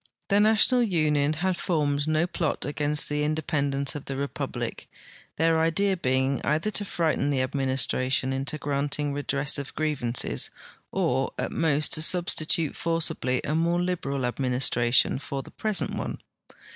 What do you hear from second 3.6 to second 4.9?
ence of the republic,